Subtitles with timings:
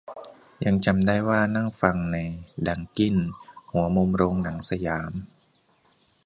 [0.65, 2.17] ยังจำได้ว่านั่งฟังใน
[2.67, 3.15] ดังกิ้น
[3.71, 5.11] หัวมุมโรงหนังสยาม